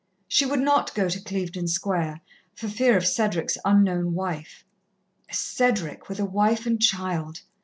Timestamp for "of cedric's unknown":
2.97-4.15